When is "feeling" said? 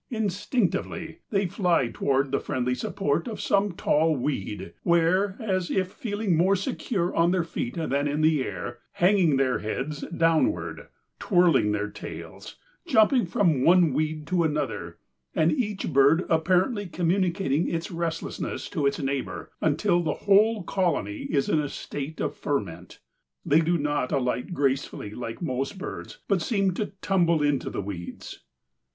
5.91-6.35